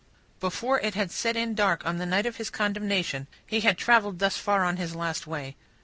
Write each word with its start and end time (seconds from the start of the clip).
Before 0.39 0.79
it 0.79 0.95
had 0.95 1.11
set 1.11 1.37
in 1.37 1.53
dark 1.53 1.85
on 1.85 1.97
the 1.97 2.07
night 2.07 2.25
of 2.25 2.37
his 2.37 2.49
condemnation, 2.49 3.27
he 3.45 3.59
had 3.59 3.77
travelled 3.77 4.17
thus 4.17 4.35
far 4.35 4.63
on 4.65 4.77
his 4.77 4.95
last 4.95 5.27
way. 5.27 5.55